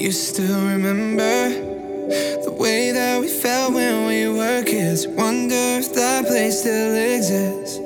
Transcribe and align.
you 0.00 0.12
still 0.12 0.66
remember 0.66 1.50
the 2.44 2.54
way 2.58 2.90
that 2.90 3.20
we 3.20 3.28
felt 3.28 3.74
when 3.74 4.06
we 4.06 4.26
were 4.28 4.62
kids? 4.64 5.06
Wonder 5.06 5.78
if 5.78 5.92
that 5.92 6.24
place 6.26 6.60
still 6.60 6.94
exists. 6.94 7.78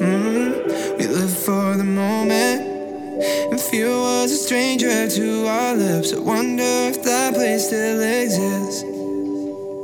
Mm-hmm. 0.00 0.96
We 0.96 1.06
live 1.06 1.36
for 1.44 1.76
the 1.76 1.84
moment, 1.84 2.62
and 3.52 3.60
fear 3.60 3.90
was 3.90 4.32
a 4.32 4.36
stranger 4.36 5.06
to 5.10 5.46
our 5.46 5.74
lips. 5.76 6.14
I 6.14 6.20
wonder 6.20 6.62
if 6.62 7.02
that 7.02 7.34
place 7.34 7.66
still 7.66 8.00
exists. 8.00 8.82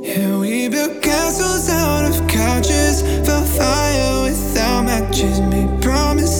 Yeah, 0.01 0.39
we 0.39 0.69
built 0.69 1.03
castles 1.03 1.69
out 1.69 2.05
of 2.09 2.27
couches, 2.27 3.03
felt 3.27 3.47
fire 3.47 4.23
without 4.23 4.85
matches, 4.85 5.39
made 5.41 5.83
promises. 5.83 6.34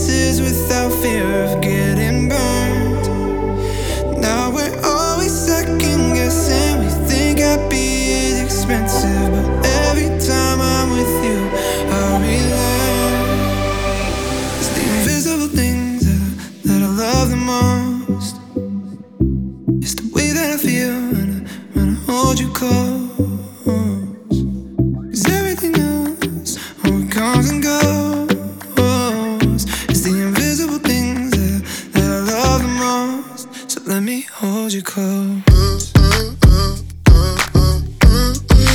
hold 34.66 34.74
you 34.74 34.82
close. 34.82 35.92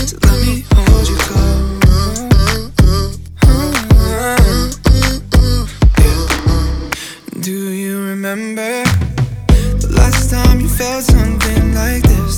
So 0.06 0.16
let 0.22 0.38
me 0.46 0.64
hold 0.72 1.08
you 1.08 1.16
close. 1.16 1.80
Do 7.40 7.56
you 7.72 8.04
remember 8.04 8.84
the 9.80 9.88
last 9.96 10.30
time 10.30 10.60
you 10.60 10.68
felt 10.68 11.02
something 11.02 11.74
like 11.74 12.04
this? 12.04 12.29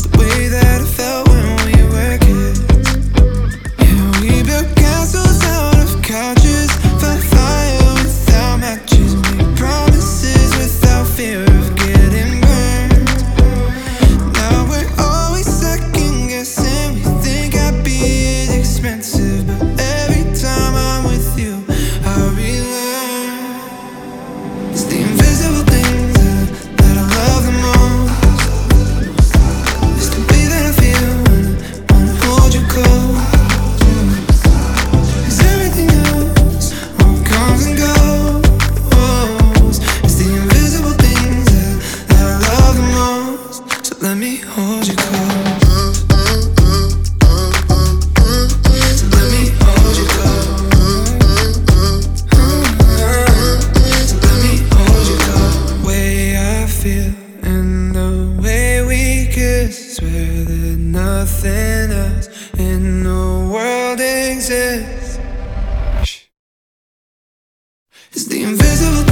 nothing 61.22 61.92
else 61.92 62.28
in 62.58 63.04
the 63.04 63.50
world 63.52 64.00
exists. 64.00 65.20
It's 68.10 68.26
the 68.26 68.42
invisible. 68.42 69.11